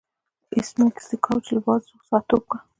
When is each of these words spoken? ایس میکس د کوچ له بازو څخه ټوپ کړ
ایس 0.55 0.69
میکس 0.79 1.03
د 1.11 1.13
کوچ 1.25 1.45
له 1.55 1.59
بازو 1.65 1.93
څخه 2.03 2.17
ټوپ 2.27 2.43
کړ 2.51 2.59